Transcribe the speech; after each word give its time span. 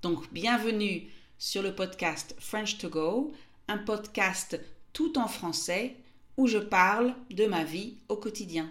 Donc, 0.00 0.32
bienvenue 0.32 1.10
sur 1.38 1.60
le 1.60 1.74
podcast 1.74 2.36
French 2.38 2.78
to 2.78 2.88
Go, 2.88 3.32
un 3.66 3.78
podcast 3.78 4.60
tout 4.92 5.18
en 5.18 5.26
français 5.26 5.96
où 6.36 6.46
je 6.46 6.58
parle 6.58 7.16
de 7.30 7.46
ma 7.46 7.64
vie 7.64 7.96
au 8.08 8.14
quotidien. 8.14 8.70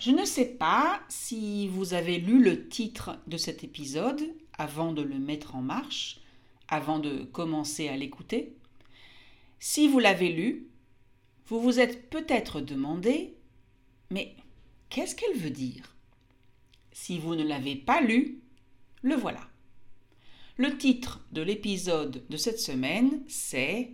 Je 0.00 0.12
ne 0.12 0.24
sais 0.24 0.46
pas 0.46 1.02
si 1.10 1.68
vous 1.68 1.92
avez 1.92 2.16
lu 2.16 2.42
le 2.42 2.68
titre 2.68 3.18
de 3.26 3.36
cet 3.36 3.64
épisode 3.64 4.34
avant 4.56 4.94
de 4.94 5.02
le 5.02 5.18
mettre 5.18 5.56
en 5.56 5.60
marche, 5.60 6.20
avant 6.68 6.98
de 6.98 7.24
commencer 7.24 7.86
à 7.88 7.98
l'écouter. 7.98 8.56
Si 9.58 9.88
vous 9.88 9.98
l'avez 9.98 10.32
lu, 10.32 10.68
vous 11.48 11.60
vous 11.60 11.80
êtes 11.80 12.08
peut-être 12.08 12.62
demandé 12.62 13.34
Mais 14.08 14.36
qu'est-ce 14.88 15.14
qu'elle 15.14 15.36
veut 15.36 15.50
dire? 15.50 15.94
Si 16.92 17.18
vous 17.18 17.34
ne 17.34 17.44
l'avez 17.44 17.76
pas 17.76 18.00
lu, 18.00 18.40
le 19.02 19.16
voilà. 19.16 19.46
Le 20.56 20.78
titre 20.78 21.20
de 21.32 21.42
l'épisode 21.42 22.24
de 22.26 22.36
cette 22.38 22.58
semaine, 22.60 23.22
c'est 23.28 23.90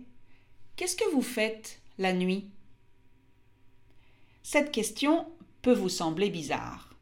Qu'est-ce 0.77 0.95
que 0.95 1.11
vous 1.11 1.21
faites 1.21 1.81
la 1.97 2.13
nuit? 2.13 2.49
Cette 4.41 4.71
question 4.71 5.27
vous 5.71 5.89
sembler 5.89 6.29
bizarre. 6.29 6.93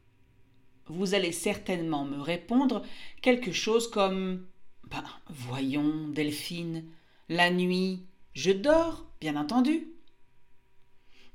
Vous 0.87 1.13
allez 1.13 1.31
certainement 1.31 2.05
me 2.05 2.21
répondre 2.21 2.83
quelque 3.21 3.51
chose 3.51 3.89
comme 3.89 4.45
Ben, 4.89 5.03
voyons, 5.29 6.07
Delphine, 6.09 6.85
la 7.27 7.49
nuit, 7.49 8.05
je 8.33 8.51
dors, 8.51 9.05
bien 9.19 9.35
entendu. 9.35 9.87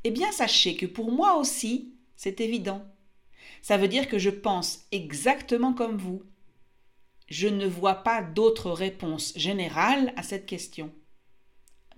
Eh 0.05 0.11
bien, 0.11 0.31
sachez 0.33 0.77
que 0.77 0.87
pour 0.87 1.11
moi 1.11 1.37
aussi, 1.37 1.95
c'est 2.17 2.41
évident. 2.41 2.85
Ça 3.63 3.77
veut 3.77 3.89
dire 3.89 4.09
que 4.09 4.19
je 4.19 4.31
pense 4.31 4.87
exactement 4.93 5.75
comme 5.75 5.97
vous. 5.97 6.23
Je 7.29 7.49
ne 7.49 7.67
vois 7.67 7.97
pas 7.97 8.23
d'autre 8.23 8.71
réponse 8.71 9.33
générale 9.37 10.13
à 10.17 10.23
cette 10.23 10.47
question. 10.47 10.93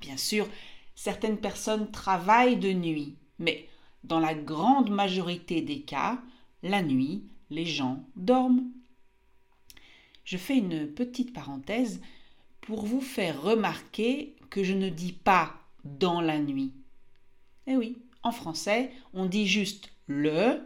Bien 0.00 0.16
sûr, 0.16 0.48
certaines 0.94 1.38
personnes 1.38 1.90
travaillent 1.90 2.56
de 2.56 2.72
nuit, 2.72 3.16
mais 3.38 3.68
dans 4.04 4.20
la 4.20 4.34
grande 4.34 4.90
majorité 4.90 5.62
des 5.62 5.82
cas, 5.82 6.20
la 6.62 6.82
nuit, 6.82 7.24
les 7.50 7.66
gens 7.66 8.04
dorment. 8.16 8.64
Je 10.24 10.36
fais 10.36 10.56
une 10.56 10.86
petite 10.86 11.32
parenthèse 11.32 12.00
pour 12.60 12.86
vous 12.86 13.00
faire 13.00 13.42
remarquer 13.42 14.36
que 14.50 14.62
je 14.62 14.72
ne 14.72 14.88
dis 14.88 15.12
pas 15.12 15.54
dans 15.84 16.20
la 16.20 16.38
nuit. 16.38 16.72
Eh 17.66 17.76
oui, 17.76 17.98
en 18.22 18.32
français, 18.32 18.92
on 19.14 19.26
dit 19.26 19.46
juste 19.46 19.92
le 20.06 20.60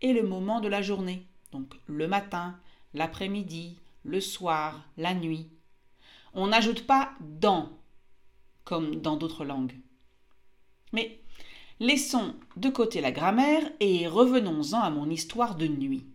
et 0.00 0.12
le 0.12 0.22
moment 0.22 0.60
de 0.60 0.68
la 0.68 0.82
journée. 0.82 1.26
Donc 1.52 1.74
le 1.86 2.08
matin, 2.08 2.58
l'après-midi, 2.94 3.76
le 4.04 4.20
soir, 4.20 4.84
la 4.96 5.14
nuit. 5.14 5.48
On 6.34 6.48
n'ajoute 6.48 6.86
pas 6.86 7.12
dans, 7.20 7.70
comme 8.64 8.96
dans 8.96 9.16
d'autres 9.16 9.44
langues. 9.44 9.78
Mais 10.92 11.21
Laissons 11.82 12.36
de 12.54 12.68
côté 12.68 13.00
la 13.00 13.10
grammaire 13.10 13.68
et 13.80 14.06
revenons-en 14.06 14.78
à 14.78 14.90
mon 14.90 15.10
histoire 15.10 15.56
de 15.56 15.66
nuit. 15.66 16.06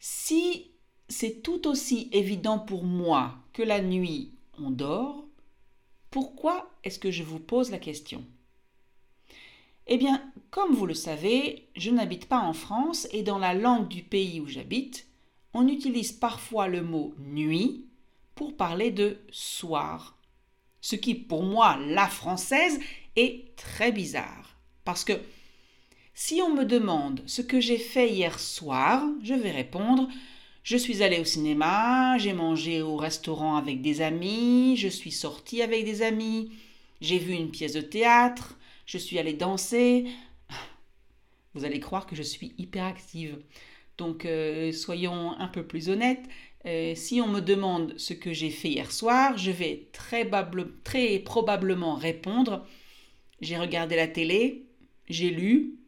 Si 0.00 0.72
c'est 1.08 1.40
tout 1.40 1.68
aussi 1.68 2.08
évident 2.10 2.58
pour 2.58 2.82
moi 2.82 3.36
que 3.52 3.62
la 3.62 3.80
nuit 3.80 4.32
on 4.60 4.72
dort, 4.72 5.24
pourquoi 6.10 6.68
est-ce 6.82 6.98
que 6.98 7.12
je 7.12 7.22
vous 7.22 7.38
pose 7.38 7.70
la 7.70 7.78
question? 7.78 8.24
Eh 9.86 9.98
bien, 9.98 10.20
comme 10.50 10.74
vous 10.74 10.86
le 10.86 10.94
savez, 10.94 11.68
je 11.76 11.92
n'habite 11.92 12.26
pas 12.26 12.40
en 12.40 12.54
France 12.54 13.06
et 13.12 13.22
dans 13.22 13.38
la 13.38 13.54
langue 13.54 13.86
du 13.86 14.02
pays 14.02 14.40
où 14.40 14.48
j'habite, 14.48 15.06
on 15.54 15.68
utilise 15.68 16.10
parfois 16.10 16.66
le 16.66 16.82
mot 16.82 17.14
nuit 17.20 17.84
pour 18.34 18.56
parler 18.56 18.90
de 18.90 19.18
soir. 19.30 20.17
Ce 20.80 20.96
qui, 20.96 21.14
pour 21.14 21.42
moi, 21.42 21.78
la 21.86 22.06
française, 22.06 22.78
est 23.16 23.56
très 23.56 23.92
bizarre. 23.92 24.56
Parce 24.84 25.04
que 25.04 25.14
si 26.14 26.40
on 26.42 26.54
me 26.54 26.64
demande 26.64 27.22
ce 27.26 27.42
que 27.42 27.60
j'ai 27.60 27.78
fait 27.78 28.10
hier 28.10 28.38
soir, 28.38 29.04
je 29.22 29.34
vais 29.34 29.50
répondre 29.50 30.08
je 30.68 30.76
suis 30.76 31.02
allé 31.02 31.18
au 31.18 31.24
cinéma, 31.24 32.18
j'ai 32.18 32.34
mangé 32.34 32.82
au 32.82 32.96
restaurant 32.96 33.56
avec 33.56 33.80
des 33.80 34.02
amis, 34.02 34.76
je 34.76 34.88
suis 34.88 35.12
sorti 35.12 35.62
avec 35.62 35.86
des 35.86 36.02
amis, 36.02 36.52
j'ai 37.00 37.18
vu 37.18 37.32
une 37.32 37.50
pièce 37.50 37.72
de 37.72 37.80
théâtre, 37.80 38.58
je 38.84 38.98
suis 38.98 39.18
allé 39.18 39.32
danser. 39.32 40.04
Vous 41.54 41.64
allez 41.64 41.80
croire 41.80 42.06
que 42.06 42.14
je 42.14 42.22
suis 42.22 42.52
hyperactive. 42.58 43.38
Donc 43.96 44.26
euh, 44.26 44.70
soyons 44.72 45.32
un 45.38 45.48
peu 45.48 45.66
plus 45.66 45.88
honnêtes. 45.88 46.28
Euh, 46.66 46.94
si 46.94 47.20
on 47.20 47.28
me 47.28 47.40
demande 47.40 47.94
ce 47.98 48.14
que 48.14 48.32
j'ai 48.32 48.50
fait 48.50 48.70
hier 48.70 48.90
soir, 48.90 49.38
je 49.38 49.50
vais 49.50 49.88
très, 49.92 50.28
très 50.84 51.18
probablement 51.20 51.94
répondre 51.94 52.66
j'ai 53.40 53.56
regardé 53.56 53.96
la 53.96 54.08
télé, 54.08 54.66
j'ai 55.08 55.30
lu, 55.30 55.78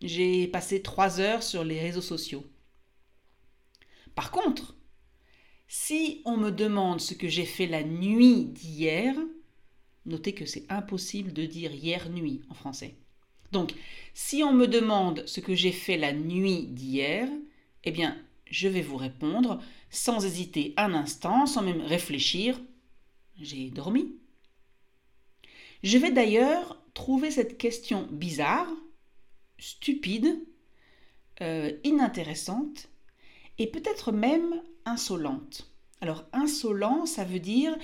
j'ai 0.00 0.48
passé 0.48 0.82
trois 0.82 1.20
heures 1.20 1.42
sur 1.42 1.64
les 1.64 1.80
réseaux 1.80 2.00
sociaux. 2.00 2.44
Par 4.14 4.30
contre, 4.30 4.76
si 5.68 6.22
on 6.24 6.36
me 6.36 6.50
demande 6.50 7.00
ce 7.00 7.14
que 7.14 7.28
j'ai 7.28 7.44
fait 7.44 7.66
la 7.66 7.82
nuit 7.82 8.44
d'hier, 8.44 9.14
notez 10.06 10.32
que 10.32 10.46
c'est 10.46 10.70
impossible 10.70 11.32
de 11.32 11.44
dire 11.44 11.72
hier 11.72 12.08
nuit 12.10 12.42
en 12.48 12.54
français. 12.54 12.94
Donc, 13.52 13.74
si 14.14 14.42
on 14.42 14.52
me 14.52 14.66
demande 14.66 15.26
ce 15.26 15.40
que 15.40 15.54
j'ai 15.54 15.72
fait 15.72 15.96
la 15.96 16.12
nuit 16.12 16.66
d'hier, 16.66 17.28
eh 17.84 17.90
bien, 17.90 18.16
je 18.50 18.68
vais 18.68 18.82
vous 18.82 18.96
répondre 18.96 19.60
sans 19.94 20.24
hésiter 20.24 20.74
un 20.76 20.92
instant, 20.92 21.46
sans 21.46 21.62
même 21.62 21.80
réfléchir. 21.80 22.60
J'ai 23.40 23.70
dormi. 23.70 24.16
Je 25.82 25.98
vais 25.98 26.10
d'ailleurs 26.10 26.82
trouver 26.94 27.30
cette 27.30 27.58
question 27.58 28.08
bizarre, 28.10 28.68
stupide, 29.58 30.44
euh, 31.40 31.72
inintéressante 31.84 32.88
et 33.58 33.66
peut-être 33.66 34.12
même 34.12 34.62
insolente. 34.84 35.70
Alors 36.00 36.24
insolent, 36.32 37.06
ça 37.06 37.24
veut 37.24 37.40
dire 37.40 37.76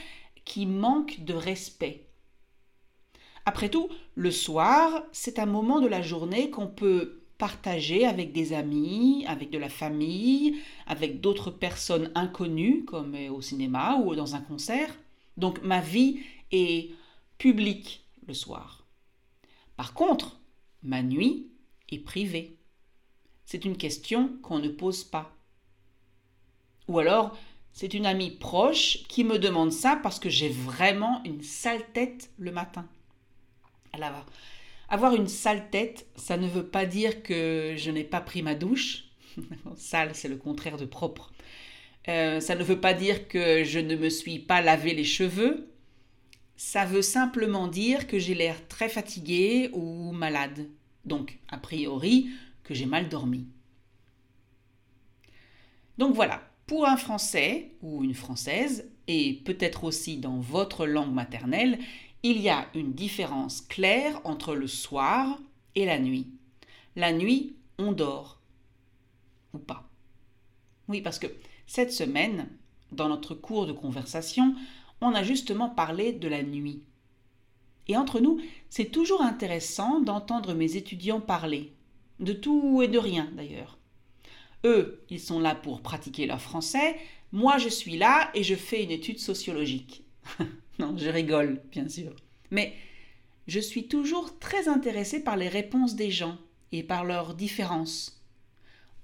qui 0.44 0.66
manque 0.66 1.20
de 1.20 1.34
respect. 1.34 2.08
Après 3.46 3.68
tout, 3.68 3.88
le 4.14 4.30
soir, 4.30 5.04
c'est 5.12 5.38
un 5.38 5.46
moment 5.46 5.80
de 5.80 5.86
la 5.86 6.02
journée 6.02 6.50
qu'on 6.50 6.66
peut 6.66 7.19
partager 7.40 8.04
avec 8.04 8.32
des 8.32 8.52
amis, 8.52 9.24
avec 9.26 9.50
de 9.50 9.56
la 9.58 9.70
famille, 9.70 10.58
avec 10.86 11.20
d'autres 11.20 11.50
personnes 11.50 12.12
inconnues, 12.14 12.84
comme 12.84 13.16
au 13.30 13.40
cinéma 13.40 13.96
ou 13.96 14.14
dans 14.14 14.34
un 14.36 14.40
concert. 14.40 14.94
Donc 15.38 15.62
ma 15.62 15.80
vie 15.80 16.20
est 16.52 16.90
publique 17.38 18.04
le 18.28 18.34
soir. 18.34 18.84
Par 19.76 19.94
contre, 19.94 20.38
ma 20.82 21.02
nuit 21.02 21.48
est 21.90 21.98
privée. 21.98 22.58
C'est 23.46 23.64
une 23.64 23.78
question 23.78 24.36
qu'on 24.42 24.58
ne 24.58 24.68
pose 24.68 25.02
pas. 25.02 25.34
Ou 26.88 26.98
alors, 26.98 27.36
c'est 27.72 27.94
une 27.94 28.04
amie 28.04 28.32
proche 28.32 29.04
qui 29.08 29.24
me 29.24 29.38
demande 29.38 29.72
ça 29.72 29.98
parce 30.02 30.20
que 30.20 30.28
j'ai 30.28 30.50
vraiment 30.50 31.22
une 31.24 31.42
sale 31.42 31.90
tête 31.94 32.30
le 32.38 32.52
matin. 32.52 32.86
Alors, 33.94 34.26
avoir 34.90 35.14
une 35.14 35.28
sale 35.28 35.70
tête, 35.70 36.06
ça 36.16 36.36
ne 36.36 36.46
veut 36.46 36.66
pas 36.66 36.84
dire 36.84 37.22
que 37.22 37.74
je 37.76 37.90
n'ai 37.90 38.04
pas 38.04 38.20
pris 38.20 38.42
ma 38.42 38.54
douche. 38.54 39.04
sale, 39.76 40.10
c'est 40.14 40.28
le 40.28 40.36
contraire 40.36 40.76
de 40.76 40.84
propre. 40.84 41.32
Euh, 42.08 42.40
ça 42.40 42.54
ne 42.54 42.64
veut 42.64 42.80
pas 42.80 42.94
dire 42.94 43.28
que 43.28 43.64
je 43.64 43.78
ne 43.78 43.96
me 43.96 44.10
suis 44.10 44.38
pas 44.38 44.60
lavé 44.60 44.94
les 44.94 45.04
cheveux 45.04 45.70
ça 46.62 46.84
veut 46.84 47.00
simplement 47.00 47.68
dire 47.68 48.06
que 48.06 48.18
j'ai 48.18 48.34
l'air 48.34 48.68
très 48.68 48.90
fatigué 48.90 49.70
ou 49.72 50.12
malade. 50.12 50.68
Donc, 51.06 51.38
a 51.48 51.56
priori, 51.56 52.28
que 52.64 52.74
j'ai 52.74 52.84
mal 52.84 53.08
dormi. 53.08 53.46
Donc 55.96 56.14
voilà, 56.14 56.42
pour 56.66 56.86
un 56.86 56.98
Français 56.98 57.70
ou 57.80 58.04
une 58.04 58.12
Française, 58.12 58.90
et 59.06 59.40
peut-être 59.42 59.84
aussi 59.84 60.18
dans 60.18 60.38
votre 60.38 60.86
langue 60.86 61.14
maternelle, 61.14 61.78
il 62.22 62.40
y 62.40 62.48
a 62.48 62.68
une 62.74 62.92
différence 62.92 63.62
claire 63.62 64.20
entre 64.24 64.54
le 64.54 64.66
soir 64.66 65.38
et 65.74 65.84
la 65.84 65.98
nuit. 65.98 66.28
La 66.96 67.12
nuit, 67.12 67.56
on 67.78 67.92
dort. 67.92 68.40
Ou 69.54 69.58
pas. 69.58 69.88
Oui, 70.88 71.00
parce 71.00 71.18
que 71.18 71.28
cette 71.66 71.92
semaine, 71.92 72.48
dans 72.92 73.08
notre 73.08 73.34
cours 73.34 73.66
de 73.66 73.72
conversation, 73.72 74.54
on 75.00 75.14
a 75.14 75.22
justement 75.22 75.70
parlé 75.70 76.12
de 76.12 76.28
la 76.28 76.42
nuit. 76.42 76.82
Et 77.88 77.96
entre 77.96 78.20
nous, 78.20 78.40
c'est 78.68 78.92
toujours 78.92 79.22
intéressant 79.22 80.00
d'entendre 80.00 80.54
mes 80.54 80.76
étudiants 80.76 81.20
parler, 81.20 81.72
de 82.20 82.32
tout 82.32 82.82
et 82.82 82.88
de 82.88 82.98
rien 82.98 83.30
d'ailleurs. 83.34 83.78
Eux, 84.64 85.02
ils 85.08 85.20
sont 85.20 85.40
là 85.40 85.54
pour 85.54 85.80
pratiquer 85.80 86.26
leur 86.26 86.40
français, 86.40 86.96
moi 87.32 87.58
je 87.58 87.68
suis 87.68 87.96
là 87.96 88.30
et 88.34 88.42
je 88.42 88.54
fais 88.54 88.84
une 88.84 88.90
étude 88.90 89.18
sociologique. 89.18 90.04
non, 90.80 90.96
je 90.96 91.08
rigole, 91.08 91.60
bien 91.70 91.88
sûr. 91.88 92.14
Mais 92.50 92.72
je 93.46 93.60
suis 93.60 93.86
toujours 93.86 94.38
très 94.38 94.68
intéressée 94.68 95.22
par 95.22 95.36
les 95.36 95.48
réponses 95.48 95.94
des 95.94 96.10
gens 96.10 96.38
et 96.72 96.82
par 96.82 97.04
leurs 97.04 97.34
différences. 97.34 98.22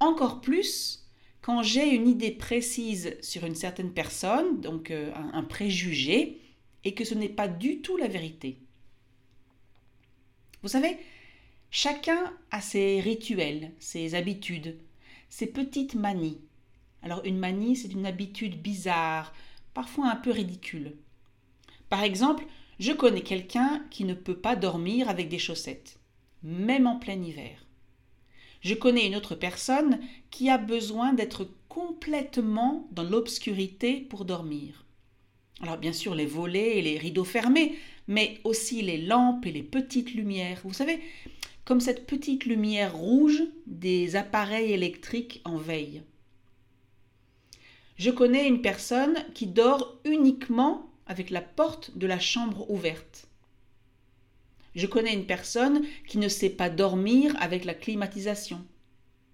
Encore 0.00 0.40
plus 0.40 1.06
quand 1.42 1.62
j'ai 1.62 1.94
une 1.94 2.08
idée 2.08 2.32
précise 2.32 3.16
sur 3.20 3.44
une 3.44 3.54
certaine 3.54 3.92
personne, 3.92 4.60
donc 4.60 4.90
euh, 4.90 5.12
un, 5.14 5.44
préjugé, 5.44 6.40
et 6.82 6.94
que 6.94 7.04
ce 7.04 7.14
n'est 7.14 7.28
pas 7.28 7.46
du 7.46 7.82
tout 7.82 7.96
la 7.96 8.08
vérité. 8.08 8.58
Vous 10.62 10.68
savez, 10.68 10.96
chacun 11.70 12.32
a 12.50 12.60
ses 12.60 13.00
rituels, 13.00 13.70
ses 13.78 14.16
habitudes, 14.16 14.76
ses 15.28 15.46
petites 15.46 15.94
manies. 15.94 16.40
Alors 17.02 17.24
une 17.24 17.38
manie, 17.38 17.76
c'est 17.76 17.92
une 17.92 18.06
habitude 18.06 18.60
bizarre, 18.60 19.32
parfois 19.72 20.10
un 20.10 20.16
peu 20.16 20.32
ridicule. 20.32 20.96
Par 21.88 22.02
exemple, 22.02 22.44
je 22.78 22.92
connais 22.92 23.22
quelqu'un 23.22 23.84
qui 23.90 24.04
ne 24.04 24.14
peut 24.14 24.36
pas 24.36 24.56
dormir 24.56 25.08
avec 25.08 25.28
des 25.28 25.38
chaussettes, 25.38 25.98
même 26.42 26.86
en 26.86 26.98
plein 26.98 27.20
hiver. 27.20 27.66
Je 28.60 28.74
connais 28.74 29.06
une 29.06 29.16
autre 29.16 29.34
personne 29.34 30.00
qui 30.30 30.50
a 30.50 30.58
besoin 30.58 31.12
d'être 31.12 31.48
complètement 31.68 32.88
dans 32.92 33.04
l'obscurité 33.04 34.00
pour 34.00 34.24
dormir. 34.24 34.84
Alors 35.62 35.78
bien 35.78 35.92
sûr 35.92 36.14
les 36.14 36.26
volets 36.26 36.78
et 36.78 36.82
les 36.82 36.98
rideaux 36.98 37.24
fermés, 37.24 37.76
mais 38.08 38.40
aussi 38.44 38.82
les 38.82 38.98
lampes 38.98 39.46
et 39.46 39.52
les 39.52 39.62
petites 39.62 40.14
lumières. 40.14 40.60
Vous 40.64 40.72
savez, 40.72 41.00
comme 41.64 41.80
cette 41.80 42.06
petite 42.06 42.44
lumière 42.44 42.94
rouge 42.94 43.42
des 43.66 44.16
appareils 44.16 44.72
électriques 44.72 45.40
en 45.44 45.56
veille. 45.56 46.02
Je 47.96 48.10
connais 48.10 48.46
une 48.46 48.60
personne 48.60 49.16
qui 49.34 49.46
dort 49.46 49.98
uniquement 50.04 50.90
avec 51.06 51.30
la 51.30 51.40
porte 51.40 51.96
de 51.96 52.06
la 52.06 52.18
chambre 52.18 52.70
ouverte. 52.70 53.28
Je 54.74 54.86
connais 54.86 55.14
une 55.14 55.26
personne 55.26 55.84
qui 56.06 56.18
ne 56.18 56.28
sait 56.28 56.50
pas 56.50 56.68
dormir 56.68 57.34
avec 57.40 57.64
la 57.64 57.74
climatisation. 57.74 58.64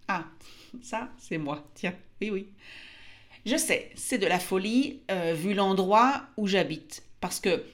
Ah, 0.06 0.26
ça, 0.82 1.10
c'est 1.18 1.38
moi. 1.38 1.64
Tiens, 1.74 1.94
oui, 2.20 2.30
oui. 2.30 2.46
Je 3.44 3.56
sais, 3.56 3.90
c'est 3.96 4.18
de 4.18 4.26
la 4.26 4.38
folie 4.38 5.00
euh, 5.10 5.34
vu 5.34 5.52
l'endroit 5.52 6.22
où 6.36 6.46
j'habite. 6.46 7.02
Parce 7.20 7.40
que 7.40 7.64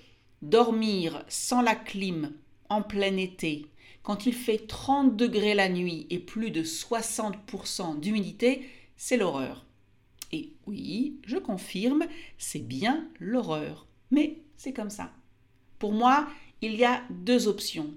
dormir 0.41 1.25
sans 1.29 1.61
la 1.61 1.75
clim 1.75 2.33
en 2.71 2.83
plein 2.83 3.17
été, 3.17 3.67
quand 4.03 4.25
il 4.25 4.35
fait 4.35 4.67
30 4.67 5.17
degrés 5.17 5.55
la 5.55 5.69
nuit 5.69 6.07
et 6.09 6.19
plus 6.19 6.51
de 6.51 6.63
60% 6.63 8.01
d'humidité, 8.01 8.67
c'est 8.97 9.19
l'horreur. 9.19 9.67
Et 10.33 10.53
oui, 10.67 11.21
je 11.27 11.37
confirme, 11.37 12.07
c'est 12.39 12.67
bien 12.67 13.07
l'horreur. 13.19 13.88
Mais 14.11 14.39
c'est 14.57 14.73
comme 14.73 14.91
ça. 14.91 15.13
Pour 15.79 15.93
moi, 15.93 16.29
il 16.61 16.75
y 16.75 16.85
a 16.85 17.03
deux 17.11 17.49
options. 17.49 17.91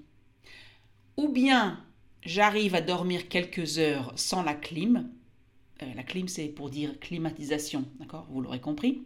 Ou 1.16 1.28
bien 1.28 1.84
j'arrive 2.24 2.74
à 2.74 2.80
dormir 2.80 3.28
quelques 3.28 3.78
heures 3.78 4.12
sans 4.16 4.42
la 4.42 4.54
clim. 4.54 5.10
Euh, 5.82 5.94
la 5.94 6.02
clim, 6.02 6.28
c'est 6.28 6.48
pour 6.48 6.70
dire 6.70 6.98
climatisation, 7.00 7.84
d'accord? 7.98 8.26
Vous 8.30 8.40
l'aurez 8.40 8.60
compris. 8.60 9.02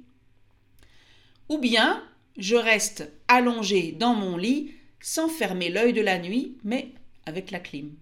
Ou 1.49 1.59
bien 1.59 2.03
je 2.37 2.57
reste 2.57 3.11
allongé 3.29 3.93
dans 3.93 4.15
mon 4.15 4.37
lit 4.37 4.75
sans 5.01 5.29
fermer 5.29 5.71
l'œil 5.71 5.93
de 5.93 6.03
la 6.03 6.19
nuit, 6.19 6.59
mais 6.65 6.93
avec 7.25 7.51
la 7.51 7.61
clim. 7.61 7.95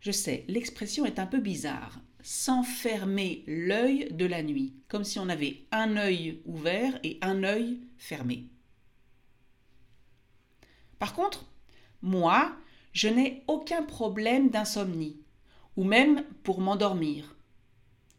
Je 0.00 0.10
sais, 0.10 0.44
l'expression 0.48 1.04
est 1.04 1.18
un 1.18 1.26
peu 1.26 1.40
bizarre. 1.40 2.00
Sans 2.26 2.62
fermer 2.62 3.44
l'œil 3.46 4.08
de 4.10 4.24
la 4.24 4.42
nuit, 4.42 4.72
comme 4.88 5.04
si 5.04 5.18
on 5.18 5.28
avait 5.28 5.58
un 5.70 5.98
œil 5.98 6.40
ouvert 6.46 6.98
et 7.02 7.18
un 7.20 7.44
œil 7.44 7.80
fermé. 7.98 8.46
Par 10.98 11.12
contre, 11.12 11.44
moi, 12.00 12.56
je 12.94 13.08
n'ai 13.08 13.42
aucun 13.46 13.82
problème 13.82 14.48
d'insomnie, 14.48 15.20
ou 15.76 15.84
même 15.84 16.24
pour 16.44 16.62
m'endormir. 16.62 17.36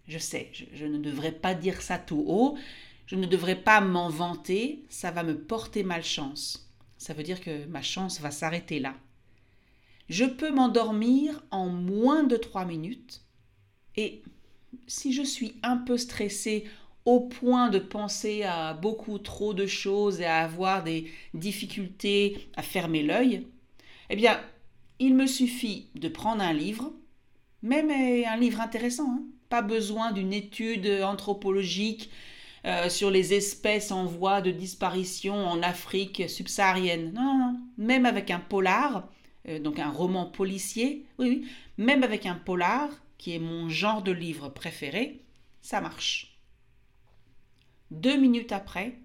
Je 0.07 0.19
sais, 0.19 0.52
je, 0.54 0.86
ne 0.86 1.00
devrais 1.00 1.31
pas 1.31 1.56
dire 1.56 1.81
ça 1.81 1.98
tout 1.98 2.24
haut, 2.28 2.60
je 3.07 3.16
ne 3.16 3.25
devrais 3.25 3.60
pas 3.60 3.81
m'en 3.81 4.10
vanter, 4.10 4.86
ça 4.88 5.10
va 5.10 5.24
me 5.24 5.36
porter 5.36 5.81
malchance. 5.81 6.72
Ça 7.00 7.16
veut 7.16 7.24
dire 7.24 7.42
que 7.42 7.66
ma 7.66 7.81
chance 7.81 8.22
va 8.22 8.30
s'arrêter 8.30 8.80
là. 8.80 8.94
Je 10.10 10.25
peux 10.25 10.52
m'endormir 10.52 11.44
en 11.50 11.69
moins 11.69 12.24
de 12.24 12.38
trois 12.38 12.66
minutes, 12.66 13.25
et 13.97 14.21
si 14.88 15.13
je 15.13 15.24
suis 15.24 15.56
un 15.63 15.77
peu 15.77 15.97
stressée 15.97 16.65
au 17.06 17.19
point 17.21 17.69
de 17.69 17.80
penser 17.80 18.44
à 18.44 18.74
beaucoup 18.74 19.19
trop 19.19 19.53
de 19.53 19.68
choses 19.68 20.21
et 20.21 20.25
à 20.25 20.39
avoir 20.39 20.83
des 20.83 21.12
difficultés 21.33 22.50
à 22.56 22.63
fermer 22.63 23.03
l'œil, 23.03 23.45
eh 24.09 24.15
bien, 24.15 24.39
il 25.00 25.15
me 25.15 25.27
suffit 25.27 25.88
de 25.95 26.07
prendre 26.07 26.42
un 26.42 26.53
livre, 26.53 26.92
même 27.62 27.92
un 27.92 28.38
livre 28.38 28.62
intéressant, 28.62 29.09
hein. 29.09 29.24
pas 29.50 29.62
besoin 29.62 30.12
d'une 30.12 30.33
étude 30.33 30.88
anthropologique 31.04 32.09
euh, 32.66 32.90
sur 32.90 33.11
les 33.11 33.33
espèces 33.35 33.92
en 33.92 34.06
voie 34.06 34.42
de 34.42 34.49
disparition 34.49 35.35
en 35.35 35.61
Afrique 35.61 36.28
subsaharienne. 36.28 37.14
Non, 37.14 37.21
non, 37.21 37.37
non. 37.37 37.59
Même 37.78 38.07
avec 38.07 38.31
un 38.31 38.40
polar, 38.40 39.07
euh, 39.47 39.59
donc 39.59 39.78
un 39.78 39.92
roman 39.92 40.25
policier, 40.25 41.06
oui, 41.19 41.28
oui, 41.30 41.47
même 41.78 42.04
avec 42.04 42.25
un 42.25 42.33
polar, 42.33 42.90
qui 43.25 43.33
est 43.33 43.39
mon 43.39 43.69
genre 43.69 44.03
de 44.03 44.11
livre 44.11 44.49
préféré, 44.49 45.19
ça 45.63 45.81
marche. 45.81 46.37
Deux 47.89 48.17
minutes 48.17 48.51
après, 48.51 48.99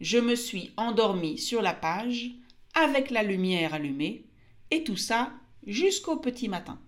je 0.00 0.16
me 0.16 0.34
suis 0.34 0.72
endormie 0.78 1.36
sur 1.36 1.60
la 1.60 1.74
page 1.74 2.30
avec 2.72 3.10
la 3.10 3.22
lumière 3.22 3.74
allumée 3.74 4.24
et 4.70 4.82
tout 4.82 4.96
ça 4.96 5.34
jusqu'au 5.66 6.16
petit 6.16 6.48
matin. 6.48 6.80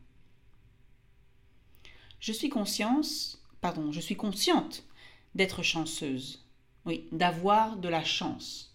Je 2.20 2.32
suis 2.32 2.48
conscience, 2.48 3.44
pardon, 3.60 3.92
je 3.92 4.00
suis 4.00 4.16
consciente 4.16 4.84
d'être 5.34 5.62
chanceuse, 5.62 6.42
oui, 6.86 7.06
d'avoir 7.12 7.76
de 7.76 7.90
la 7.90 8.02
chance. 8.02 8.74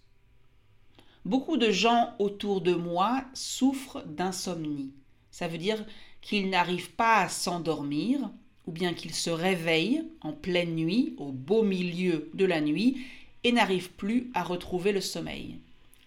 Beaucoup 1.26 1.58
de 1.58 1.72
gens 1.72 2.14
autour 2.20 2.62
de 2.62 2.76
moi 2.76 3.26
souffrent 3.34 4.06
d'insomnie. 4.06 4.94
Ça 5.32 5.48
veut 5.48 5.58
dire 5.58 5.84
qu'ils 6.22 6.50
n'arrivent 6.50 6.92
pas 6.92 7.22
à 7.22 7.30
s'endormir 7.30 8.30
ou 8.66 8.72
bien 8.72 8.94
qu'il 8.94 9.14
se 9.14 9.30
réveille 9.30 10.04
en 10.22 10.34
pleine 10.34 10.76
nuit, 10.76 11.16
au 11.18 11.32
beau 11.32 11.64
milieu 11.64 12.30
de 12.34 12.46
la 12.46 12.60
nuit, 12.60 12.98
et 13.44 13.54
n'arrive 13.54 13.92
plus 13.92 14.30
à 14.34 14.44
retrouver 14.44 14.92
le 14.92 15.00
sommeil. 15.00 15.56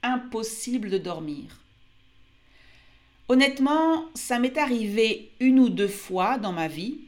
Impossible 0.02 0.90
de 0.90 0.98
dormir. 0.98 1.64
Honnêtement, 3.28 4.04
ça 4.14 4.38
m'est 4.38 4.58
arrivé 4.58 5.30
une 5.40 5.58
ou 5.58 5.68
deux 5.70 5.88
fois 5.88 6.36
dans 6.36 6.52
ma 6.52 6.68
vie, 6.68 6.98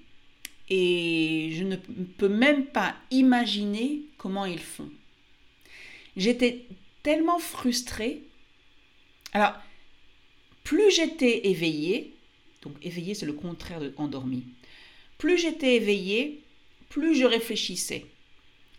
et 0.71 1.51
je 1.53 1.65
ne 1.65 1.77
peux 1.77 2.29
même 2.29 2.65
pas 2.65 2.95
imaginer 3.11 4.03
comment 4.17 4.47
ils 4.47 4.59
font. 4.59 4.89
J'étais 6.17 6.65
tellement 7.03 7.39
frustrée. 7.39 8.23
Alors, 9.33 9.53
plus 10.65 10.91
j'étais 10.91 11.49
éveillée, 11.49 12.15
donc 12.63 12.75
éveillée 12.83 13.15
c'est 13.15 13.27
le 13.27 13.33
contraire 13.33 13.81
de 13.81 13.93
endormi, 13.97 14.45
plus 15.19 15.39
j'étais 15.39 15.77
éveillée, 15.77 16.43
plus 16.89 17.15
je 17.15 17.25
réfléchissais. 17.25 18.07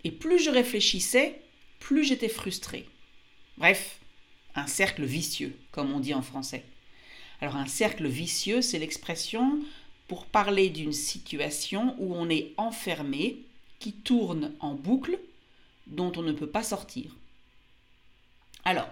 Et 0.03 0.11
plus 0.11 0.39
je 0.39 0.49
réfléchissais, 0.49 1.41
plus 1.79 2.03
j'étais 2.03 2.29
frustrée. 2.29 2.85
Bref, 3.57 3.99
un 4.55 4.67
cercle 4.67 5.03
vicieux, 5.05 5.55
comme 5.71 5.91
on 5.91 5.99
dit 5.99 6.13
en 6.13 6.21
français. 6.21 6.65
Alors 7.39 7.55
un 7.55 7.65
cercle 7.65 8.07
vicieux, 8.07 8.61
c'est 8.61 8.79
l'expression 8.79 9.59
pour 10.07 10.25
parler 10.25 10.69
d'une 10.69 10.93
situation 10.93 11.95
où 11.97 12.13
on 12.13 12.29
est 12.29 12.51
enfermé, 12.57 13.39
qui 13.79 13.93
tourne 13.93 14.53
en 14.59 14.75
boucle, 14.75 15.17
dont 15.87 16.11
on 16.15 16.21
ne 16.21 16.31
peut 16.31 16.49
pas 16.49 16.63
sortir. 16.63 17.15
Alors, 18.65 18.89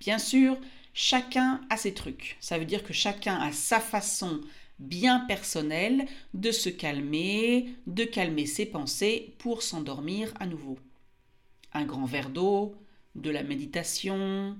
bien 0.00 0.18
sûr, 0.18 0.56
chacun 0.98 1.60
a 1.70 1.76
ses 1.76 1.94
trucs. 1.94 2.36
Ça 2.40 2.58
veut 2.58 2.64
dire 2.64 2.82
que 2.82 2.92
chacun 2.92 3.36
a 3.36 3.52
sa 3.52 3.78
façon 3.78 4.40
bien 4.80 5.20
personnel 5.20 6.06
de 6.34 6.50
se 6.50 6.68
calmer, 6.68 7.68
de 7.86 8.02
calmer 8.02 8.46
ses 8.46 8.66
pensées 8.66 9.32
pour 9.38 9.62
s'endormir 9.62 10.34
à 10.40 10.46
nouveau. 10.46 10.76
Un 11.72 11.84
grand 11.84 12.04
verre 12.04 12.30
d'eau, 12.30 12.74
de 13.14 13.30
la 13.30 13.44
méditation, 13.44 14.56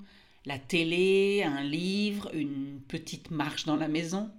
la 0.47 0.61
télé, 0.61 1.43
un 1.43 1.65
livre, 1.65 2.31
une 2.33 2.83
petite 2.87 3.33
marche 3.33 3.65
dans 3.65 3.77
la 3.77 3.89
maison. 3.89 4.31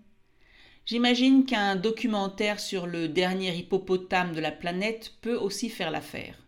J'imagine 0.86 1.46
qu'un 1.46 1.76
documentaire 1.76 2.62
sur 2.62 2.88
le 2.88 3.10
dernier 3.10 3.54
hippopotame 3.54 4.32
de 4.32 4.40
la 4.40 4.54
planète 4.54 5.16
peut 5.20 5.36
aussi 5.36 5.70
faire 5.70 5.92
l'affaire. 5.92 6.48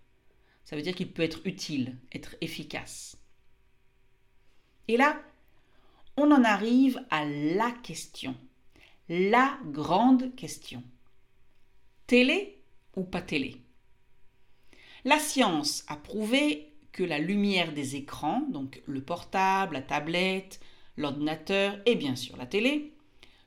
Ça 0.63 0.77
veut 0.77 0.81
dire 0.81 0.95
qu'il 0.95 1.11
peut 1.11 1.23
être 1.23 1.41
utile, 1.43 1.97
être 2.13 2.37
efficace. 2.39 3.17
Et 4.87 4.95
là, 4.95 5.21
on 6.21 6.31
en 6.31 6.43
arrive 6.43 7.03
à 7.09 7.25
la 7.25 7.71
question, 7.71 8.35
la 9.09 9.57
grande 9.65 10.35
question. 10.35 10.83
Télé 12.05 12.61
ou 12.95 13.03
pas 13.03 13.23
télé? 13.23 13.57
La 15.03 15.17
science 15.17 15.83
a 15.87 15.95
prouvé 15.95 16.73
que 16.91 17.01
la 17.01 17.17
lumière 17.17 17.73
des 17.73 17.95
écrans, 17.95 18.41
donc 18.49 18.83
le 18.85 19.01
portable, 19.01 19.73
la 19.73 19.81
tablette, 19.81 20.59
l'ordinateur 20.95 21.79
et 21.87 21.95
bien 21.95 22.15
sûr 22.15 22.37
la 22.37 22.45
télé, 22.45 22.93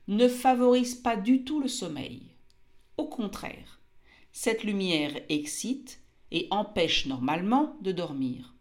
ne 0.09 0.27
favorise 0.27 0.95
pas 0.95 1.15
du 1.15 1.45
tout 1.45 1.61
le 1.61 1.69
sommeil. 1.69 2.23
Au 2.97 3.07
contraire, 3.07 3.79
cette 4.33 4.65
lumière 4.65 5.13
excite 5.29 6.01
et 6.31 6.47
empêche 6.51 7.05
normalement 7.05 7.77
de 7.79 7.93
dormir. 7.93 8.53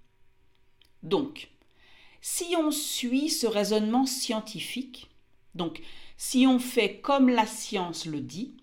Donc, 1.02 1.50
si 2.26 2.56
on 2.56 2.70
suit 2.70 3.28
ce 3.28 3.46
raisonnement 3.46 4.06
scientifique, 4.06 5.10
donc 5.54 5.82
si 6.16 6.46
on 6.46 6.58
fait 6.58 7.00
comme 7.00 7.28
la 7.28 7.44
science 7.44 8.06
le 8.06 8.20
dit, 8.20 8.56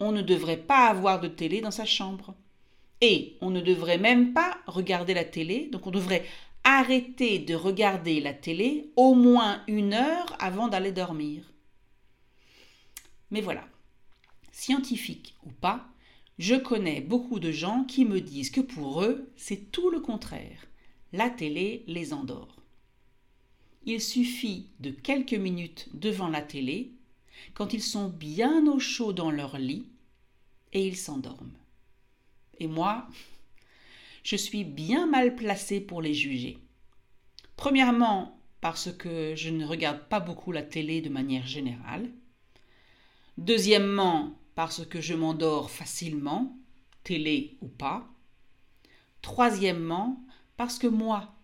on 0.00 0.12
ne 0.12 0.22
devrait 0.22 0.56
pas 0.56 0.86
avoir 0.86 1.20
de 1.20 1.28
télé 1.28 1.60
dans 1.60 1.70
sa 1.70 1.84
chambre. 1.84 2.34
Et 3.02 3.36
on 3.42 3.50
ne 3.50 3.60
devrait 3.60 3.98
même 3.98 4.32
pas 4.32 4.56
regarder 4.66 5.12
la 5.12 5.26
télé, 5.26 5.68
donc 5.70 5.86
on 5.86 5.90
devrait 5.90 6.24
arrêter 6.64 7.38
de 7.38 7.54
regarder 7.54 8.18
la 8.18 8.32
télé 8.32 8.90
au 8.96 9.14
moins 9.14 9.62
une 9.68 9.92
heure 9.92 10.34
avant 10.38 10.68
d'aller 10.68 10.90
dormir. 10.90 11.52
Mais 13.30 13.42
voilà, 13.42 13.68
scientifique 14.52 15.36
ou 15.44 15.50
pas, 15.50 15.86
je 16.38 16.54
connais 16.54 17.02
beaucoup 17.02 17.40
de 17.40 17.52
gens 17.52 17.84
qui 17.84 18.06
me 18.06 18.22
disent 18.22 18.50
que 18.50 18.62
pour 18.62 19.02
eux, 19.02 19.30
c'est 19.36 19.70
tout 19.70 19.90
le 19.90 20.00
contraire. 20.00 20.66
La 21.12 21.28
télé 21.28 21.84
les 21.86 22.14
endort. 22.14 22.59
Il 23.84 24.00
suffit 24.00 24.66
de 24.80 24.90
quelques 24.90 25.32
minutes 25.32 25.88
devant 25.94 26.28
la 26.28 26.42
télé, 26.42 26.92
quand 27.54 27.72
ils 27.72 27.82
sont 27.82 28.08
bien 28.08 28.66
au 28.66 28.78
chaud 28.78 29.12
dans 29.12 29.30
leur 29.30 29.58
lit, 29.58 29.86
et 30.72 30.86
ils 30.86 30.96
s'endorment. 30.96 31.56
Et 32.58 32.66
moi, 32.66 33.08
je 34.22 34.36
suis 34.36 34.64
bien 34.64 35.06
mal 35.06 35.34
placée 35.34 35.80
pour 35.80 36.02
les 36.02 36.14
juger. 36.14 36.58
Premièrement, 37.56 38.38
parce 38.60 38.92
que 38.92 39.34
je 39.34 39.48
ne 39.48 39.64
regarde 39.64 40.08
pas 40.08 40.20
beaucoup 40.20 40.52
la 40.52 40.62
télé 40.62 41.00
de 41.00 41.08
manière 41.08 41.46
générale. 41.46 42.10
Deuxièmement, 43.38 44.38
parce 44.54 44.84
que 44.84 45.00
je 45.00 45.14
m'endors 45.14 45.70
facilement, 45.70 46.54
télé 47.02 47.56
ou 47.62 47.68
pas. 47.68 48.06
Troisièmement, 49.22 50.22
parce 50.58 50.78
que 50.78 50.86
moi, 50.86 51.34